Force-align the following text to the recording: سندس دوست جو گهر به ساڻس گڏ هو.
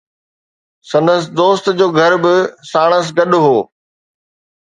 سندس 0.89 1.23
دوست 1.37 1.65
جو 1.77 1.87
گهر 1.97 2.13
به 2.23 2.33
ساڻس 2.71 3.05
گڏ 3.17 3.31
هو. 3.43 3.57